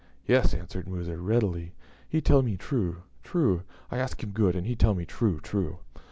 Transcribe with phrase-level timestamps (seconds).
[0.25, 1.75] "Yes," answered Musa, readily;
[2.09, 3.61] "he tell me true, true.
[3.91, 5.77] I ask him good, and he tell me true, true."